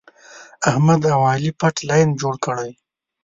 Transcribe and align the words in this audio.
احمد 0.69 1.01
او 1.13 1.21
علي 1.31 1.51
پټ 1.59 1.75
لین 1.89 2.07
جوړ 2.21 2.35
کړی. 2.45 2.71